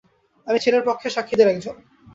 [0.47, 1.75] আমি ছেলের পক্ষের সাক্ষীদের এক জন।